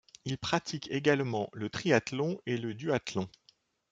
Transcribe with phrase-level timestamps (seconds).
[0.25, 3.29] Il pratique également le triathlon et le duathlon.